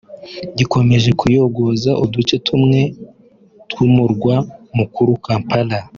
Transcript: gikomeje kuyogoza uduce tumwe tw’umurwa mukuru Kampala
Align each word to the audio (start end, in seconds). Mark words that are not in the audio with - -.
gikomeje 0.57 1.09
kuyogoza 1.19 1.91
uduce 2.03 2.35
tumwe 2.47 2.79
tw’umurwa 3.69 4.35
mukuru 4.77 5.11
Kampala 5.25 5.77